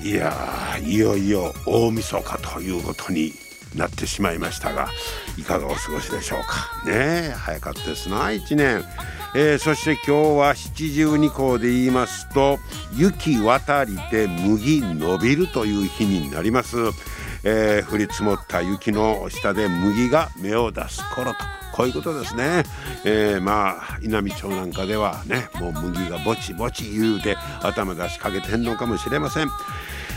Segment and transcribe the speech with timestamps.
[0.00, 0.32] いや
[0.80, 3.32] いよいよ大晦日ということに
[3.76, 4.88] なってしまいましたが
[5.36, 6.88] いかがお過ごしでしょうか。
[6.88, 8.84] ね早かったですな1年、
[9.34, 12.58] えー、そして今日は七十二候で言いますと
[12.94, 16.76] 雪渡りて麦伸びるという日になります、
[17.42, 21.57] えー、降り積もった雪の下で麦が芽を出す頃と。
[21.78, 22.64] こういうことですね、
[23.04, 29.48] えー、まあ稲美町なんかではねもう麦がぼちぼち言うて頭出しかけてんのかもしれません。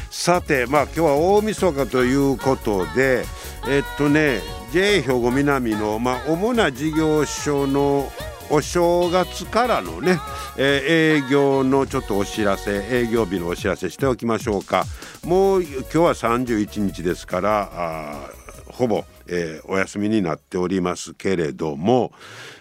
[0.10, 3.26] さてまあ今日は大晦日ということで
[3.70, 4.42] えっとね
[4.74, 8.12] J 兵庫南の、まあ、主な事業所の
[8.50, 10.18] お正月からのね、
[10.58, 14.86] えー、営業のちょっとお知らせ営業日のお知らせしておきましょうか。
[15.24, 18.32] もう今日は31日ですから
[18.66, 22.12] ほぼえー、お休みになっておりますけれども、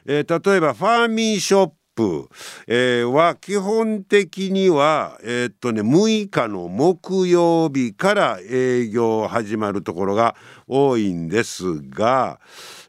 [0.07, 2.29] えー、例えばファーミーショップ、
[2.67, 12.41] えー、は基本的には、えー、っとね、6日の木曜日から営業始まるところが多いんですが、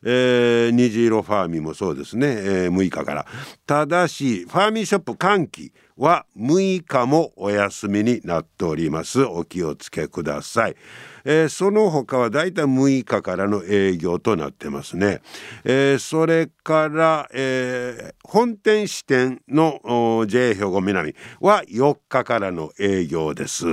[0.03, 3.25] えー、虹色ファーミーもそうですね、えー、6日から。
[3.65, 9.21] ただしファーミーショップ歓喜は6日もお休みになっております。
[9.21, 10.75] お気をつけください。
[11.23, 15.21] えー、その他はだいたい6日からの営業となってますね。
[15.63, 23.67] えー、それから、えー、本店支店の J 兵庫南は4日からの営業です。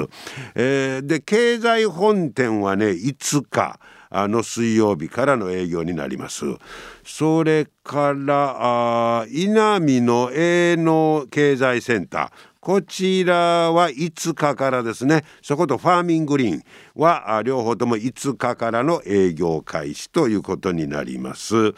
[0.54, 3.80] えー、で経済本店はね5日。
[4.11, 6.45] あの水曜日からの営業になります。
[7.05, 16.63] それからあ稲見の営農経済センターこちらは5日からですねそことファーミングリーン
[16.95, 21.74] は両方とも5日からの営業開始ということになります。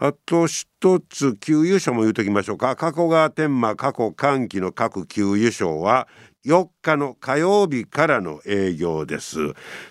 [0.00, 6.06] あと一つ給油所も言うときましょうか加古川天満過去寒気の各給油所は
[6.46, 9.38] 4日の火曜日からの営業です。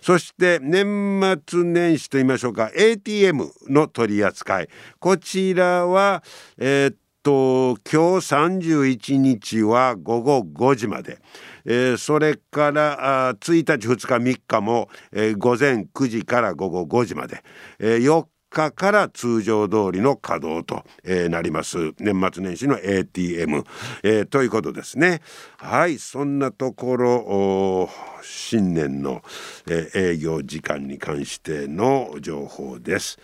[0.02, 4.70] そして年末年始と言いましょうか ATM の取り扱い。
[5.00, 6.24] こちらは
[6.58, 6.96] えー、っ
[7.28, 11.20] と今日31日は午後5時まで、
[11.66, 17.44] えー、それからあ1日2日3日も、えー、午前9時から午後5時まで、
[17.80, 18.26] えー、4
[18.58, 21.94] 日から通常通りの稼働と、えー、なります。
[22.00, 23.64] 年末年始の ATM、
[24.04, 25.22] えー、ということですね。
[25.58, 27.90] はいそんなところ
[28.24, 29.22] 新年の、
[29.70, 33.20] えー、営業時間に関しての情報です。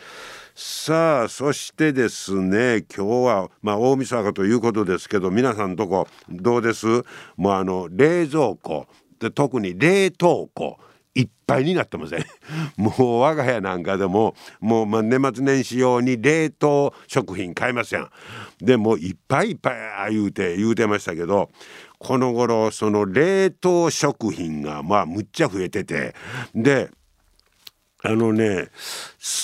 [0.55, 6.85] さあそしてですね今日はまあ大晦日ということですけど皆さんとこどうです？
[7.37, 8.85] もうあの冷蔵庫。
[9.19, 10.77] で特に冷凍庫。
[11.15, 12.25] いっぱいになってません。
[12.77, 18.07] もう我が家なんかでももうま年末年始用に冷凍食品買いません。
[18.59, 19.71] でもいっぱいいっぱ
[20.09, 21.49] い言うて言うてましたけど
[21.99, 26.15] この頃その冷凍食品がまあむっちゃ増えてて
[26.55, 26.89] で
[28.05, 28.67] あのね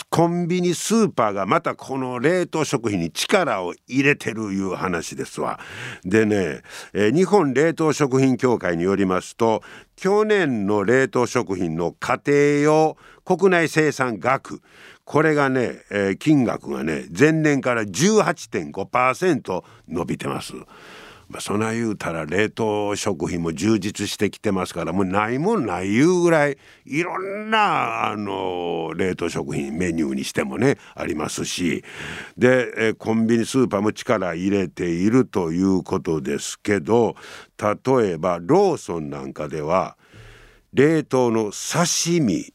[0.10, 5.60] コンビニスーパーがまたこの冷凍食品に力を入れてるいう話ですわ。
[6.04, 6.62] でね、
[6.94, 9.64] えー、日本冷凍食品協会によりますと
[9.96, 14.62] 去年の冷凍食品の家庭用国内生産額
[15.06, 20.54] これがね、えー、金額がね前年から18.5%伸びてます。
[21.30, 31.84] まあ、そない言うたら冷凍食品も充実してきてますからもうないもんないいうぐらいいろんなあの冷凍食品メニューにしてもねありますし
[32.36, 37.16] でコンビニスーパーも力入れているということですけど
[37.62, 39.98] 例えばローソンなんかでは
[40.74, 42.54] 冷凍の刺身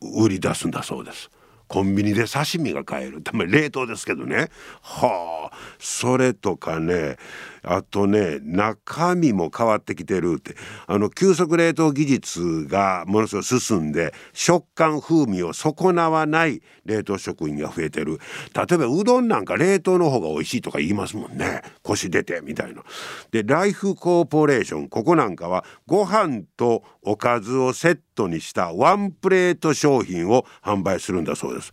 [0.00, 1.30] 売り出すんだそうです。
[1.70, 3.22] コンビニで刺身が買える。
[3.46, 4.48] 冷凍ですけどね。
[4.82, 5.56] はあ。
[5.78, 7.16] それとかね。
[7.62, 10.56] あとね中身も変わってきてるって。
[10.86, 18.18] あの急速冷凍技術がものすごい進んで食感風味を損なわない冷凍食品が増えてる。
[18.54, 21.62] 例えばうどんなんか冷凍の方が美味しいとか言いますもんね。
[21.82, 22.82] 腰出てみたいな。
[23.30, 31.72] でライフコーポレーションここなんかはご飯とおかずをセットにしたワンプレート商品を販売するんだそうです。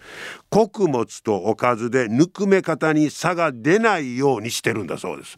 [0.50, 5.38] 穀物とおかずでぬくめ方に差が出ないようにしてるんだそうです。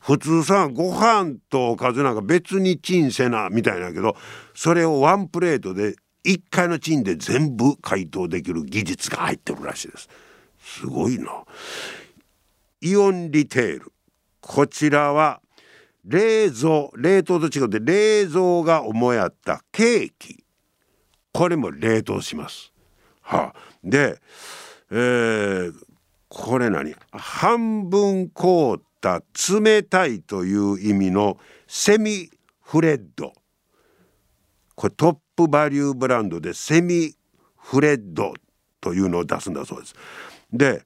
[0.00, 4.16] 普通さご飯とおかずなんか別にチンせなみたいなけど
[4.54, 5.94] それをワンプレートで
[6.24, 10.08] 1回のチンで全部解凍できる技術が入ってるらしいです。
[10.58, 11.44] すごいな。
[12.82, 13.92] イオンリテール。
[14.40, 15.40] こちらは
[16.04, 20.44] 冷蔵冷凍と違って冷蔵が主やったケーキ。
[21.32, 22.72] これも冷凍します。
[23.22, 24.20] はあ、で、
[24.90, 25.74] えー、
[26.30, 26.94] これ何？
[27.10, 29.20] 半分凍った
[29.60, 32.30] 冷たいという意味のセミ
[32.62, 33.32] フレッド
[34.76, 37.16] これトップバリューブランドでセミ
[37.56, 38.32] フレッド
[38.80, 39.94] というのを出すんだそうです。
[40.52, 40.84] で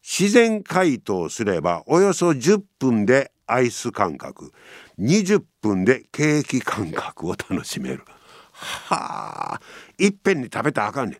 [0.00, 4.52] 自然解凍すればおよそ10分でアイス感覚
[5.00, 8.04] 20分でケーキ感覚を楽しめる。
[8.52, 9.60] はあ
[9.98, 11.18] いっぺんに食べたらあかんねん。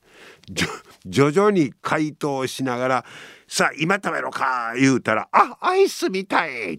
[1.09, 3.05] 徐々に解凍しながら
[3.49, 6.79] 「さあ今食べろか」言うたら「あアイスみたい」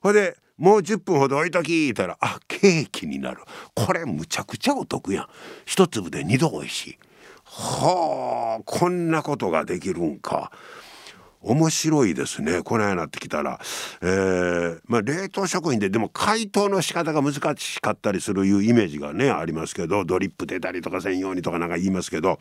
[0.00, 3.40] ほでもう10分ほど置いとき言ったら「あケーキになる」
[3.74, 5.26] これむちゃくちゃお得やん。
[5.64, 6.98] 一粒で二度おいしい。
[7.44, 10.52] はあこんなことができるんか。
[11.42, 12.60] 面白いですね。
[12.62, 13.58] このようになってきたら、
[14.02, 22.38] えーまあ、冷凍食品ででも解凍の仕方が難しかったりするいうイメージがねありますけどドリップ出たりとか専用にとかなんか言いますけど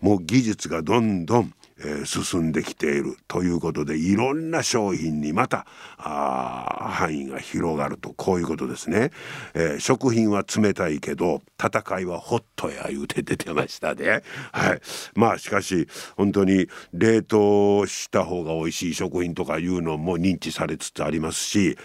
[0.00, 5.66] もう技術がどんどんえー、進んできているということでいろんな商品にまた
[5.98, 9.10] あ範囲が広がるとこういうことですね、
[9.54, 14.22] えー、食品は冷たいけど戦いはホットや言うて出てましたね。
[14.52, 14.80] はい。
[15.14, 21.76] まあしかし本当に冷凍した方が美味しい食品とかいうのも認知されつつありますし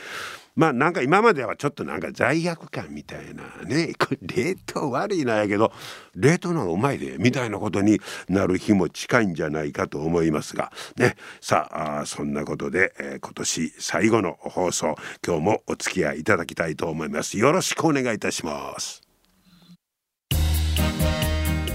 [0.56, 5.72] まあなんか今まではちょっとなんか罪悪感みたいなねこれ冷凍悪いなやけど
[6.16, 11.16] 冷凍の方がうまいでみたいなことになる日も近いんじゃないかと思いますがね。
[11.40, 14.96] さあそんなことで、えー、今年最後の放送
[15.26, 17.38] 今日もお付き合いいただきたいと思います。
[17.38, 19.02] よろしくお願いいたします。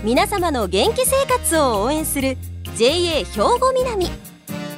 [0.05, 2.37] 皆様の元気生活を応援する
[2.77, 4.09] JA 兵庫南。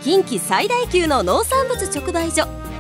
[0.03, 2.68] 近畿最大級の農産物直売所。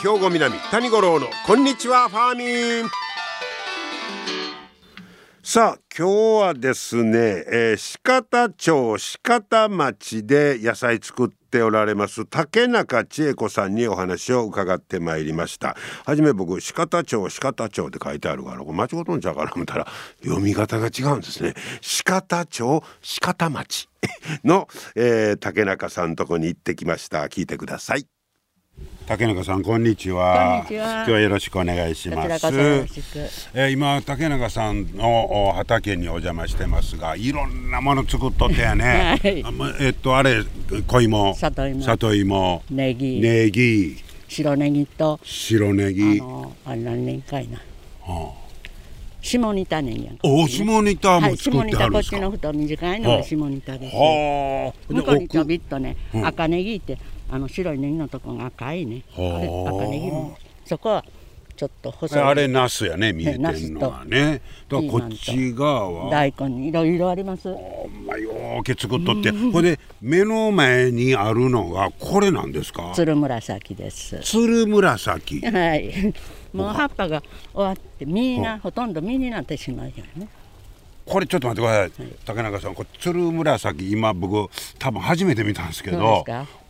[0.00, 2.88] 兵庫南谷五郎のこんにちはファーミン。
[5.42, 7.18] さあ今日はですね、
[7.50, 15.76] えー、鹿田町鹿田町で野菜作っておられます竹中千恵子さんにお話を伺ってまいりました。
[16.06, 19.88] はじめ僕鹿田町鹿田町って書いてあるからこれ間違うとんちゃうかな思ったら
[20.22, 21.54] 読み方が違うんですね。
[22.04, 22.84] 鹿田町
[23.20, 23.88] 鹿田町
[24.44, 27.24] の、えー、竹中さんとこに行ってきました。
[27.24, 28.06] 聞いてください。
[29.08, 30.66] 竹中さんこんにちは。
[30.68, 32.46] 今日はよろしくお願いします。
[33.54, 39.42] えー、今竹中さんの畑にお邪魔してますがいろんなもの作っとってやね、 はい、
[39.80, 40.42] えっとあれ
[40.86, 41.82] 小芋里芋。
[41.82, 42.62] 里芋。
[42.70, 43.20] ネギ。
[43.20, 43.96] ネギ。
[44.28, 46.20] 白ネギと白ネギ。
[46.20, 47.62] あのあれ何年かいな、
[48.02, 48.48] はあ。
[49.22, 50.18] 下仁田ネギやん。
[50.22, 53.96] お下仁田も作ってあるんですか、はい、下仁田こっちの太短いのが下仁田です。
[53.96, 54.92] はあ。
[54.92, 56.98] 向こうにちょびっとね、うん、赤ネギって
[57.30, 59.02] あの白いネギのとこが赤いね。
[59.12, 59.20] 赤
[59.88, 61.04] ネギもそこは
[61.56, 62.22] ちょっと細い。
[62.22, 64.40] あれナスやね見えてるのはね。
[64.68, 66.10] だからこっち側は。
[66.10, 67.48] 大根にいろいろあります。
[68.06, 69.32] まよけ作っとって。
[69.32, 72.92] これで目の前にあるのがこれなんですか？
[72.94, 74.20] 鶴紫です。
[74.20, 75.40] 鶴紫。
[75.40, 76.14] はい。
[76.54, 80.28] もう葉っぱが終わって実がほとんど実になってしまうよね。
[81.04, 86.24] これちょっと待ってください、はい、竹中さんこれ鶴紫今僕多分初めて見たんですけど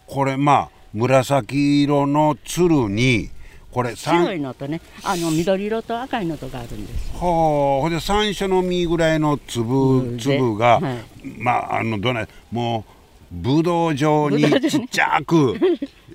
[0.09, 3.31] これまあ紫色の鶴に
[3.71, 11.05] これ白いのとねあの緑色と赤いのとかあるんですはあほんで山椒の実ぐらいの粒粒が、はい、
[11.39, 12.99] まああのどないもう
[13.31, 15.55] ぶどう状に ちっちゃく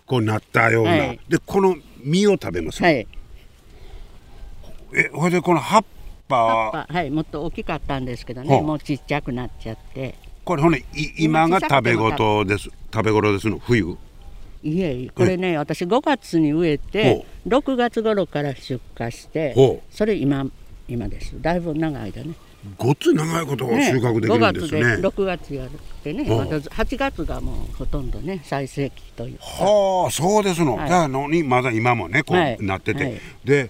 [0.05, 2.83] こうなったような、はい、でこの実を食べます。
[2.83, 3.07] はい。
[4.95, 5.85] えほいでこの葉っ
[6.27, 6.87] ぱは？
[6.89, 10.15] はいもっと大きかったんですけどねもうちっちゃくなっちゃって。
[10.43, 10.83] これほんで
[11.17, 13.97] 今が食べ事です食べ頃ですの冬？
[14.63, 20.45] いえこれね私5月に植えて6月頃から出荷してそれ今
[20.87, 21.41] 今です。
[21.41, 22.33] だいぶ長い間ね。
[22.77, 24.81] ごっつ長いこと収穫できるんですね。
[24.81, 30.87] 5月で6月やるってね、また8月がもうほとんどね最盛期というはあそうですの、はい。
[30.87, 32.57] じゃあのにまだ今もねこう、はい。
[32.61, 33.21] なってて、はい。
[33.43, 33.69] で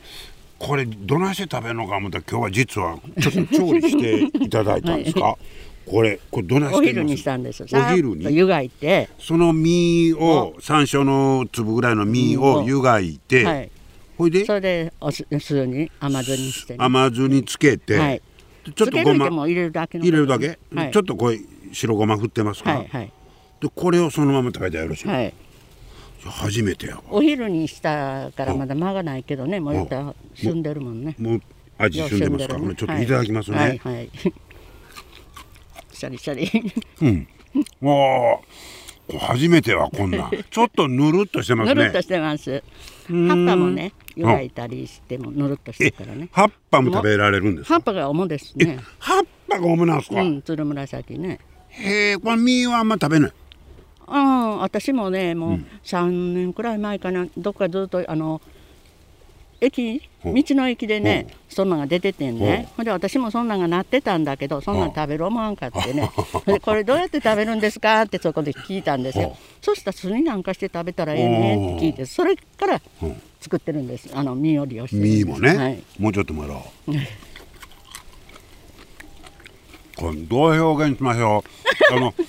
[0.60, 5.38] これどないして食べるのか思ったら今日は実はちょっと調理していただいたんですか、
[5.86, 8.36] これこれどないしてお昼にしたんですお昼に？
[8.36, 9.10] 湯がいて。
[9.20, 13.72] その実を山椒の粒ぐらいの実を湯がいて、はい。
[14.18, 14.46] ほいで？
[14.46, 18.22] それでお酢酢に甘酢にして、ね、甘酢につけて、はい。
[18.66, 20.92] でちょっとごま入れるだけの入れるだけ、はい。
[20.92, 21.40] ちょっとこれ
[21.72, 23.12] 白ごま振ってますか、はいはい。
[23.60, 25.34] でこれをそのまま食べたらよろしい、はい。
[26.26, 27.04] 初めてやわ。
[27.10, 31.16] お昼にしたからまだ間がないけどねもう言ったら旬んでるもんね。
[31.20, 31.42] もう
[31.78, 34.10] 味染んでますから、ようちょっといただきますね、はいはい
[36.18, 37.28] シャリシャリ。
[37.82, 38.40] わあ。
[39.20, 40.30] 初めてはこんな。
[40.50, 41.76] ちょっとぬるっとしてますね。
[41.76, 42.64] ぬるっとしてます。
[43.08, 46.30] 葉っぱもね湯がいたりしてもぬるっとしてからね。
[46.32, 47.76] 葉っぱも食べられるんですか？
[47.76, 48.80] 葉っぱが主ですね。
[49.00, 51.40] 葉っぱが主なんですか、うんつる紫ね。
[51.70, 53.32] へえこれ実はあんま食べない。
[54.08, 57.28] うん私もねもう3年くらい前かな。
[57.38, 58.42] どっかずっとあの
[59.62, 60.30] 駅う。
[60.30, 62.70] ん道の駅でねそんなんが出ててんね。
[62.78, 66.10] ほんで私もそんなんがなってたんだけどそんなん食べる思わんかってね。
[66.46, 68.02] で これどうやって食べるんですか？
[68.04, 69.36] ってそこで聞いたんですよ。
[69.62, 72.82] そしたら酢になんかして食べたらええねって聞いてそれから
[73.42, 74.10] 作ってるんです。
[74.14, 74.96] あの実を利用して。
[74.98, 75.84] るんです実もね、はい。
[76.00, 76.62] もうちょっともらおう。
[79.96, 81.44] これどう表現しましょ
[81.92, 81.94] う。
[81.96, 82.14] あの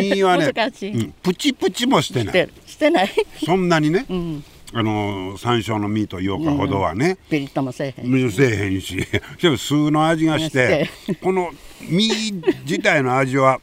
[0.00, 0.92] 実はね難しい。
[0.92, 2.32] うんプチプチもしてない。
[2.32, 3.10] してしてない。
[3.44, 4.44] そんなにね、うん
[4.74, 8.96] あの山椒の実というかほどはね、ピリッともせえへん水せえへんし。
[9.40, 10.88] でも酢の味がして
[11.22, 11.50] この
[11.80, 12.32] 実
[12.64, 13.60] 自体の味は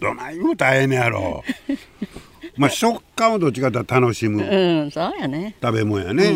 [0.00, 1.44] どない言うたらええねやろ
[2.56, 4.42] まあ食感をどっちかというと楽しむ。
[4.42, 5.56] うんそうやね。
[5.60, 6.28] 食べ物やね。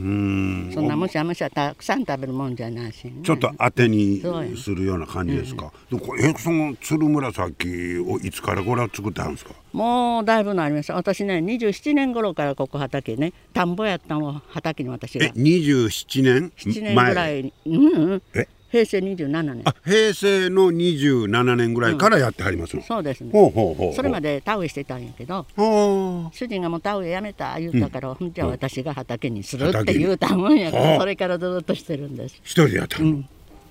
[0.00, 0.70] うん。
[0.72, 4.22] そんなむしゃむしゃたくさん食べるもんじゃないし、ね、ちょっと当てに
[4.56, 9.52] するような感じですか、でもこれえその鶴紫をいつからこれは作ってあるんですか？
[9.72, 10.94] もうだいぶなりました。
[10.94, 15.26] 私ね27年頃からここ畑ね田んぼやったのを畑に私が。
[15.26, 17.42] え27年？7年ぐらい。
[17.42, 18.48] にうん、うん、え？
[18.70, 19.62] 平成27年。
[19.64, 23.30] あ平成の27年ぐらいからやってはりますの、そうですね。
[23.32, 23.94] ほうほうほうほう。
[23.94, 28.32] それまで田植えしてたんやけどあ主人がもう田植えやめた言うたから、ほん。
[28.32, 32.36] じゃあ私が畑にするって言うたもんやかはあらそれからずっとしてるんです。
[32.42, 33.22] 一人でやったの、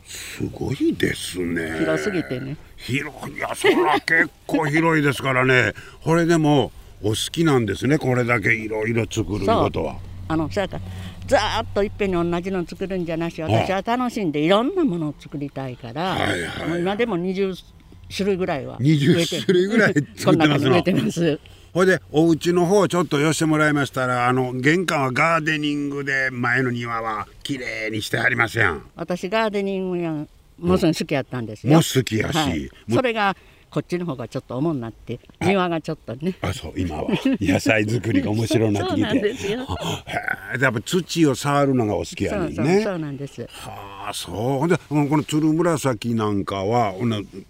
[0.06, 1.80] すごいですね。
[1.80, 2.58] 広すぎてね。
[2.78, 3.36] 広い。
[3.36, 5.74] いやそれは結構広いですからね。
[6.04, 6.72] これでも
[7.04, 9.98] お好きなんですねこれだけいろいろ作ることは。
[10.30, 10.82] あのそやから
[11.28, 17.56] ざーっといっぺんに同じの作るんじゃなし私は楽しんでいろんなものを作りたいから、はいはいもう今でも20
[18.16, 21.40] 種類ぐらいは20植えて種類ぐらい作ってますてます。
[21.74, 28.84] ほいでお家の方ちょっと寄してもらいましたらあの玄関はガーデニングで前の庭は綺麗にしてありますやん？
[28.96, 30.28] 私ガーデニングやも
[30.60, 32.36] のすごい好きやったんですよ、もう好きやし。
[32.36, 32.70] はい。
[32.90, 33.36] それが
[33.70, 36.36] こっちの方がちょっと重になって庭がちょっとね。
[36.42, 37.10] あそう今は。
[37.42, 39.62] 野菜作りが面白くなってきそうなんてですよ。
[40.08, 40.14] へ
[40.58, 43.42] えやっぱ土を触るのがお好きやそうそうねんねそうなんです。
[43.50, 44.68] はあそう。
[44.68, 46.94] でうんこの鶴紫なんかは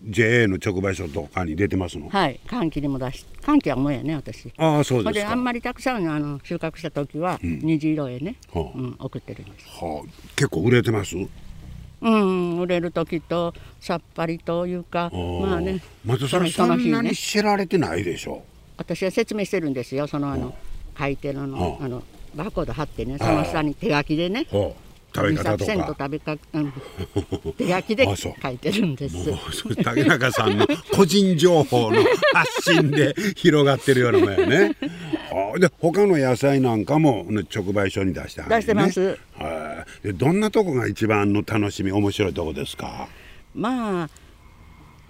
[0.09, 2.09] JA の直売所とかに出てますの？
[2.09, 4.51] はい寒気にも出し寒気はもうやね私。
[4.57, 5.12] ああそうでか。
[5.13, 8.77] ですあんまりたくさんあの収穫した時は虹色へね、はあ。
[8.77, 9.65] うん、送ってるんです。
[9.69, 11.15] はあ、結構売れてます？
[12.01, 15.82] うん売れる時とさっぱりというかまあね。
[16.06, 18.44] またそれそんなに知られてないでしょ？
[18.77, 20.54] 私は説明してるんですよそのあの
[20.98, 22.04] 書いてるのはああの
[22.36, 25.96] バーコード貼ってねその下に手書きでねはあ食べ方とか。
[26.06, 26.74] 食べか、うん、
[27.58, 29.75] 手書きで書いてるんです。
[29.84, 34.75] 竹中さんの個人情報の発信で広がってるようなもんやね。
[35.32, 39.18] は あで他の野菜なんかもね直売所に出してはる出してます。
[39.39, 39.57] はい
[40.04, 43.08] でどんなとこが一番の楽しみ面白いとこですか？
[43.56, 44.10] まあ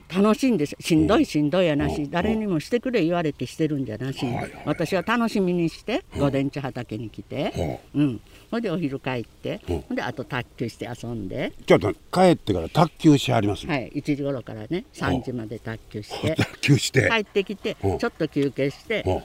[0.09, 0.75] 楽しいんです。
[0.79, 4.25] しんどいしんどいやなし誰にもしてくれ言われてしてるんじゃなし。
[4.63, 7.51] 私は楽しみにして午前中畑に来て。
[7.53, 8.03] はう。
[8.03, 8.21] ん。
[8.49, 9.59] ほんでお昼帰って。
[9.67, 9.73] う。
[9.73, 11.51] んほんであと卓球して遊んで。
[11.65, 13.91] ちょっと帰ってから卓球しはります、はい。
[13.95, 16.35] 1時頃からね3時まで卓球して。
[16.39, 17.09] 卓球して。
[17.11, 17.87] 帰ってきてちう。
[17.87, 19.21] んょっと休憩しては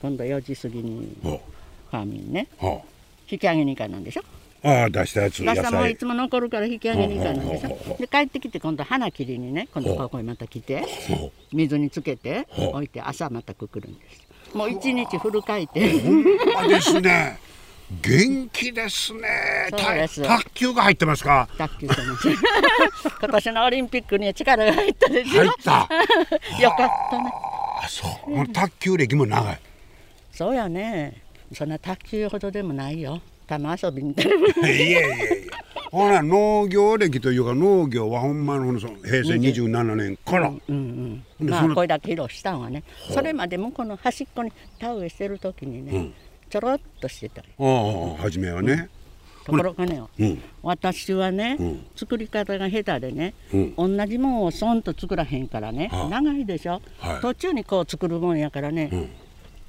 [0.00, 2.46] 今度4時過ぎにファーミンね
[3.28, 4.22] 引き上げに行かなんでしょ？
[4.62, 5.96] あああ出したやつ野出したもんい菜。
[5.96, 7.96] つも残るから引き上げに行かなんでしょ？
[7.98, 16.24] で帰ってきて今度花切りにね今度ここにまた来てほ水につけて置いて朝またくくるんですもう一日フル回転うほん
[16.54, 17.38] まですね。
[18.02, 19.20] 元気ですね。
[19.72, 21.48] ですた卓球が入ってますか？
[21.58, 22.28] 卓球してます
[23.18, 25.42] 今年のオリンピックには力が入ったでしょ？
[25.44, 25.88] 入った。
[26.62, 27.32] よかったね
[27.82, 28.30] あそう。
[28.30, 29.58] もう卓球歴も長い。
[30.32, 31.20] そうやね
[31.52, 33.20] そんな卓球ほどでもないよ
[33.58, 34.32] 玉遊びみたいな
[34.68, 35.46] いえいえいえ。
[35.90, 42.84] ほら農業歴というか農業はほんまのその平成27年から、うんうんほんまあこれだけ披露したんはね。
[43.10, 46.14] それまで向こうの端っこに田植えしてる時にね、うん。
[46.48, 47.46] ちょろっとしてたよ。
[47.58, 48.88] ああ初めはね、
[49.44, 50.42] ところがね、うん。
[50.62, 51.86] 私はね、うん。
[51.96, 53.96] 作り方が下手でね、うん。
[53.98, 56.08] 同じもんをそんと作らへんからね、はあ。
[56.08, 57.20] 長いでしょ、はい。
[57.20, 59.08] 途中にこう作るもんやからね、ん。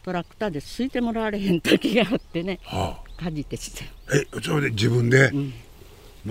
[0.04, 5.42] トラクターですいてもらわれへん時があってねはかじってしてあ、えそれで自分で、も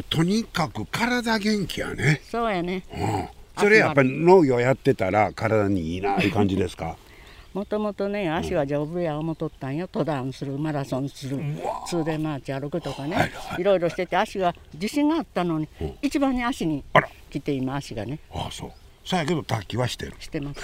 [0.01, 2.85] うとにかく体元気やね、そうやね。
[2.93, 6.97] うん、それやっぱり農業やってたら体にいいないう感じですか？
[7.53, 9.89] もともとね足は丈夫や思っとったんよ。
[9.93, 11.41] 登山するマラソンする。
[11.89, 13.25] 通電マーチ歩くとかね、は
[13.59, 13.65] いい。
[13.65, 15.69] ろいろしてて足が自信があったのに、
[16.01, 16.85] 一番に足に
[17.29, 18.21] 来て今足がね。
[18.33, 18.73] ああそう
[19.05, 20.61] そやけど卓球はしてるしてます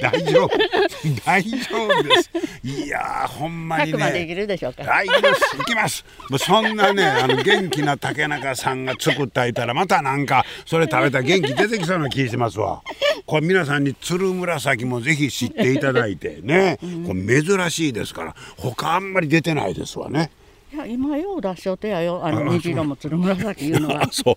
[0.00, 0.50] 大丈夫
[1.24, 2.30] 大丈夫です
[2.62, 5.06] いやーほんまに100までいけねるでしょうかはい。
[5.06, 6.04] 行きます。
[6.30, 12.82] もうそんなね、あの元気な竹中さんが作ったいたら、またなんか、それ食べたら元気出てきそうな気しますわ。
[13.24, 20.30] これ皆さんに鶴紫もぜひ知っていただいてね、これ珍しいですから、他あんまり出てないですわね。
[20.72, 22.20] いや今よう出しようてやよ。
[22.24, 24.02] あの虹色も鶴紫いうのは。
[24.02, 24.34] あ そう。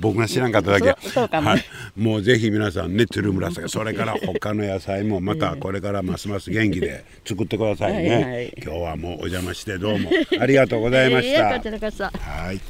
[0.00, 1.50] 僕が知らんかっただけそうかも。
[1.50, 1.64] はい、
[1.96, 3.68] もうぜひ皆さんね鶴紫。
[3.68, 8.54] それから他の野菜もまたこれからますます元気で作ってくださいね、はいはい。
[8.62, 10.10] 今日はもうお邪魔してどうも。
[10.40, 12.04] ありがとうございました、いやこちらこそ。
[12.04, 12.10] は
[12.52, 12.60] い。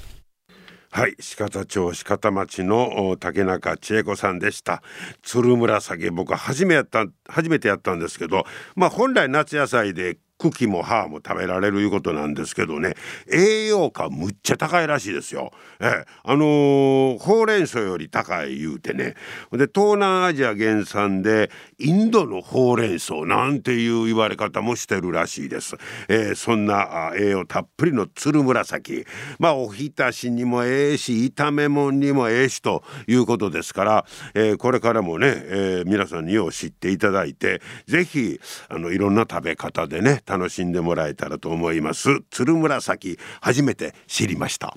[0.92, 4.82] はい、鹿田町鹿田町のお竹中千恵子さんでした。
[5.23, 8.44] 鶴紫僕初めやった初めてやったんですけど、
[8.75, 12.94] まあ本来夏野菜で茎も葉も食べられるいうことなんですけどね
[13.32, 15.52] 栄養価むっちゃ高いらしいですよ。
[15.80, 19.14] え、あのーほうれん草より高い言うてね
[19.52, 25.76] で東南アジア原産でインドのほうれん草なんていう言われ方もしてるらしいです。
[26.09, 29.04] えーそんな栄養たっぷりの鶴紫
[29.38, 42.20] まあおひたしにもええし炒め物にもええしということですから、えーこれからもね、えー皆さんによう知っていただいてぜひあのいろんな食べ方でね楽しんでもらえたらと思います。
[42.30, 44.76] 鶴紫初めて知りました。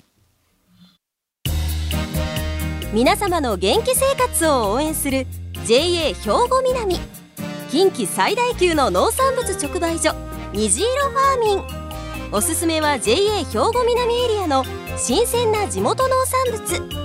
[2.92, 5.26] 皆様の元気生活を応援する
[5.64, 6.96] JA 兵庫南
[7.68, 10.14] 近畿最大級の農産物直売所
[10.52, 11.64] 虹色ファーミン
[12.30, 14.64] おすすめは JA 兵庫南エリアの
[14.96, 17.04] 新鮮な地元農産物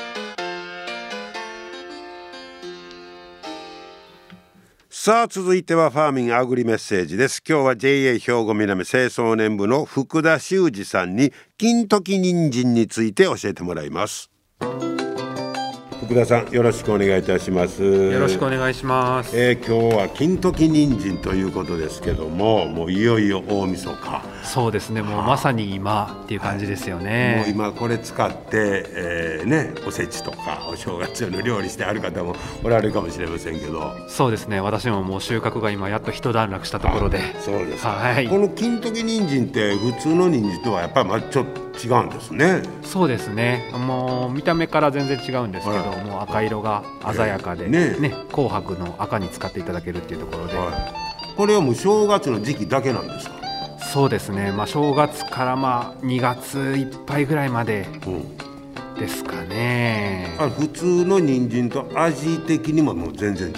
[5.03, 7.41] さあ続いてはファーミンアグリメッセージです。
[7.41, 14.29] 今日は JA 兵庫南清掃年部の福田修二さんに金時人参について教えてもらいます。
[14.59, 17.81] 福田さんよろしくお願いいたします。
[17.83, 19.35] よろしくお願いします。
[19.35, 27.45] えー今日は金時人参ということですけどももういよいよ大晦日そうですね、もうまさに今っていう感じですよもうね。
[27.49, 33.93] 今これ使って、えーねおせちとかお正月の料理してある方もおられるかもしれませんけど。
[34.07, 37.19] そうですね、私ももう収穫が今やっと一段落したところで。
[37.39, 38.27] そうですか、はい。
[38.27, 42.63] この金時人参って普通の人参とはやっぱりまたちょっと違うんですね。
[42.83, 46.83] そうですね、もう見た目から全然違うんですけど、はもう赤色が
[47.15, 47.95] 鮮やかで、ね。
[47.99, 50.93] ね紅白の赤に使っていただけるっていうところで、は
[51.33, 53.35] い、これはもう正月の時期だけなんですか、
[53.81, 60.35] そうですね、まあ正月からまあ2月いっぱいぐらいまでうん、ですかね。
[60.39, 63.55] あ普通の人参と味的にももう全然違う。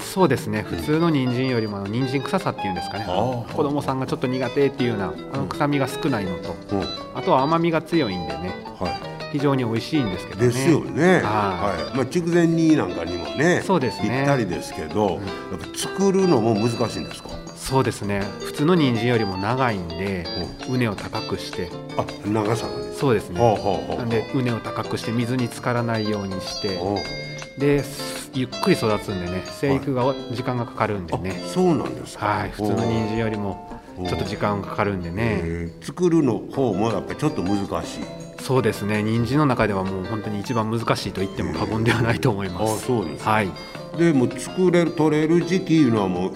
[0.00, 3.06] そうですね、普通の人参よりも人参臭さっていうんですかね。
[3.08, 6.82] ああ子供さんがちょっと苦手っていうようなあの臭みが少ないのと、うん。
[7.14, 8.54] あとは甘みが強いんでね。
[8.78, 8.88] は
[9.32, 10.48] 非常に美味しいんですけい、どね。
[10.48, 11.30] ですよね、は
[11.74, 11.96] はい。
[11.96, 14.08] まあ、筑前煮なんかにもねそうですね。
[14.10, 15.12] ぴったりですけど、うん。
[15.14, 15.22] やっ
[15.58, 17.30] ぱ作るのも難しいんですか？
[17.62, 18.22] そうですね。
[18.40, 20.26] 普通の人参よりも長いんで
[20.68, 21.70] 畝を高くして。
[21.96, 22.76] あ長さが。
[22.76, 23.38] ねそうですね。
[23.96, 26.80] なんで畝を高くして水に浸からないようにして。
[27.58, 32.26] ですゆっくり育つんでね生育が時間がかかるんであねそうなんですか。
[32.26, 32.50] はい。
[32.50, 35.40] 普通の人参よりもちょっと時間がかかるんでね。
[35.44, 35.84] えー。
[35.86, 38.42] 作るの方もやっぱりちょっと難しい。
[38.42, 39.04] そうですね。
[39.04, 43.48] 人参の中ではもう本当に一番難しいと言っても過言ではないと思いまあすそうですはい
[43.96, 46.32] でも作れる取れる時期いうのはもう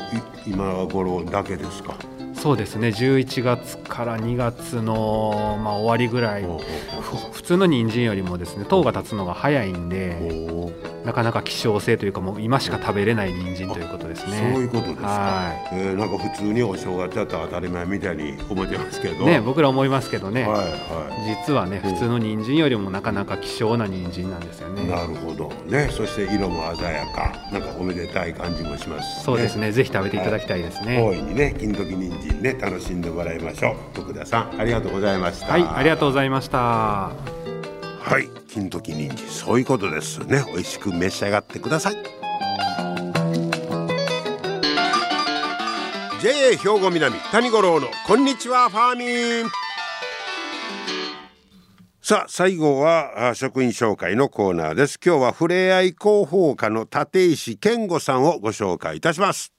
[0.46, 1.96] 今頃だけですか？
[2.40, 2.88] そうですね。
[2.88, 6.46] 11月から2月の、まあ、終わりぐらい。
[7.32, 10.72] 普通の人参よりもですね糖が立つのが早いんで
[11.04, 19.22] なかなか希少性というかもう今しか食べれない人参ということですそうねいうことですか、はえーなんか普通にお正月だったら当たり前みたいに思ってますけど。
[19.22, 21.92] いね僕ら思いますけどね、はいは実はねうん。
[21.92, 24.88] 普通の人参よりもなかなか希少な人参なんですよい、ね。
[24.88, 25.52] なるほど。
[25.66, 27.32] ねそして色も鮮やか。
[27.52, 29.70] なんかおめでたい感じもしますしそうですね。
[29.70, 31.00] ぜひ食べていただきたいですね。
[31.00, 33.94] 大いにね金時人参ね楽しんでもらいましょう。
[33.94, 35.46] 徳田さんありがとうございました。
[35.46, 36.58] はいありがとうございました。
[36.58, 37.12] は
[38.20, 40.44] い金時人参そういうことですね。
[40.52, 41.96] 美味しく召し上がってください。
[46.22, 49.50] JA 兵庫南谷五郎のこんにちはファーミン。
[52.00, 55.00] さあ最後はあ職員紹介のコーナーです。
[55.04, 59.55] 今日はふれあい広報課の立石健吾さんをご紹介いたします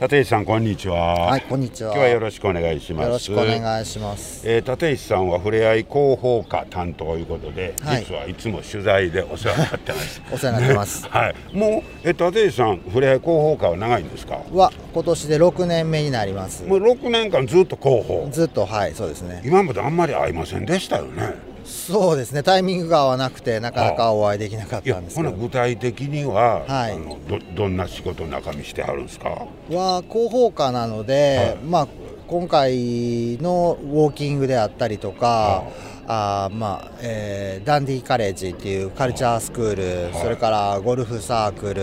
[0.00, 1.90] 立石さんこんにちははい、こんにちは。
[1.92, 4.48] 今日はよろしくお願いしますよろしくお願いします。
[4.48, 10.22] えー、立石さんはふれあい広報課担当ということで、はい実はいつも取材でお世話になってます。
[10.30, 11.04] お世話になってます。
[11.10, 14.38] はい、もう、えー、立石さん、ふれあい広報課は長いんですか？
[14.52, 16.62] は今年で6年目になります。
[16.62, 18.28] もう6年間ずっと広報。
[18.30, 19.42] ずっとはい、そうですね。
[19.44, 21.47] 今まであんまり会いませんでしたよね。
[21.68, 22.42] そうですね。
[22.42, 25.30] タイミングが合わなくてなかなかお会いできなかったん、ですけど。
[25.32, 29.28] 具体的には、はいあのどどんな仕事中身してはるんですか？
[29.70, 31.88] は広報課なので、はいまあ
[32.26, 35.64] 今回のウォーキングであったりとか。
[36.10, 41.82] あーまあえーダンディカレッジっていうカルチャースクール、はいそれからゴルフサークル、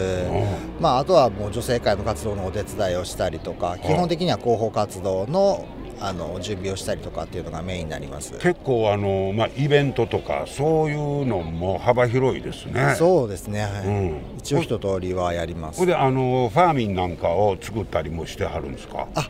[0.80, 5.64] まあ、あとはもう女性会の活動のお手伝いをしたりとか基本的には広報活動の
[6.00, 8.34] あの準備をしたりとかっていうのがメインになります。
[8.34, 12.96] 結構あのまあイベントとかそういうのも幅広いですね。
[12.98, 19.08] そうですね、はいうん一応一通りはやりますであのファーミンなんかを作ったりもしてはるんですか？
[19.16, 19.22] あ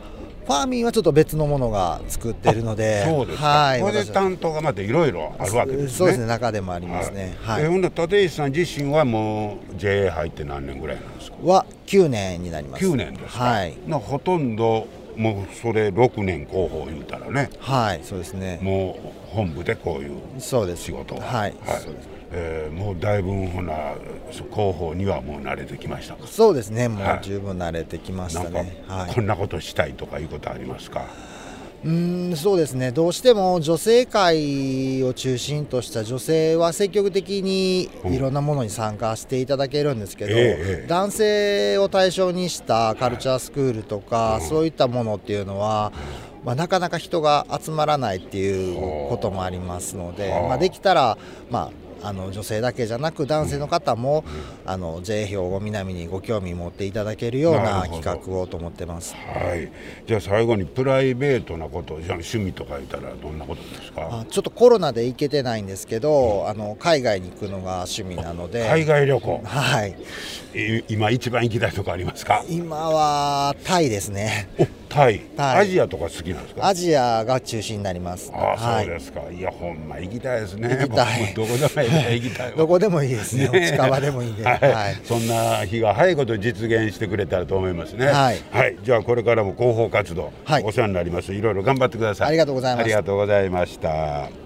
[0.46, 3.46] ファーミンはちょっと別のものが作ってるのでそうですか。
[3.46, 5.88] はいこれで担当がまたいろいろあるわけですね。
[5.88, 11.36] そうですね中でもありますねはい、えほんで立石さん自身はもう JA 入って何年ぐらいなんですか？
[11.42, 13.44] は9年になります9年ですか。
[13.44, 17.50] はいなほとんどもうそれ6年広報言うたらね。
[17.58, 18.58] はいそうですね。
[18.62, 20.84] もう本部でこういうそうです。
[20.84, 21.20] 仕事を。
[21.20, 22.08] はい、そうです。
[22.32, 23.94] えーもうだいぶほな
[24.30, 26.26] 広報にはもう慣れてきましたか？
[26.26, 26.88] そうですね。
[26.88, 27.18] もはい。
[27.18, 28.82] う十分慣れてきましたね。
[28.88, 29.14] はい。
[29.14, 31.06] こんなことしたいとかいうことありますか？
[31.86, 32.90] うーんそうですね。
[32.90, 40.86] どうしても女性会を中心とした女性は積極的にいろんなものに参加していただけるんですけど、ええええ。
[40.88, 45.92] 男性を対象にしたカルチャースクールとか、そういったものっていうのは、
[46.44, 51.16] まあ、なかなか人が集まらないっていうこともありますので、はあまあ、できたら、
[51.50, 54.24] まああの女性だけじゃなく男性の方も、
[54.64, 59.14] あの JA 兵庫南にご興味持っていただけるような企画をと思ってます。
[59.14, 59.70] はい。
[60.06, 64.08] じゃあ最後にプライベートなこと、じゃあ趣味とか言ったらどんなことですか？
[64.20, 69.96] あちょっとコロナで行けてないんですけど、あの海外に行くのが趣味なので、海外旅行、はい、
[70.54, 72.44] い今一番行きたいとこありますか？
[72.48, 76.66] 今はタイですね、お、タイ、はいアジアとか好きなんですか？
[76.66, 78.32] アジアが中心になります。
[78.34, 79.20] あそうですか。
[79.30, 80.68] いや、ほんま行きたいですね。
[80.68, 82.56] 行きたい僕もどこでも行きたいわ。
[82.56, 88.06] どこでもいいですね、ね近場でもいいんで、はいはいそんな日が早いこと実現してくれたらと思いますね。
[88.06, 88.38] はい
[88.82, 91.34] じゃあこれからも広報活動、はいお世話になります。
[91.34, 92.28] いろいろ頑張ってください。
[92.28, 94.45] ありがとうございますありがとうございました。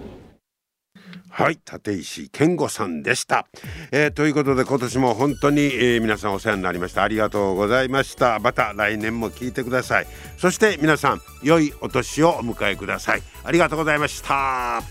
[1.33, 3.47] はい、立石健吾さんでした、
[3.91, 7.03] えーということで今年も本当に、えー皆さんお世話になりました。
[7.03, 8.39] ありがとうございました。
[8.39, 10.07] また来年も聞いてください。
[10.37, 13.21] そして皆さん良いお年をお迎えください。
[13.43, 14.81] ありがとうございました。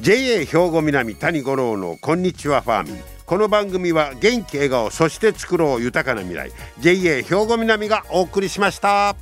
[0.00, 6.52] JA 兵庫南谷五郎のこんにちはファーミンこの番組は元気笑顔そして作ろう豊かな未来。
[6.80, 9.16] JA 兵庫南がお送りしました。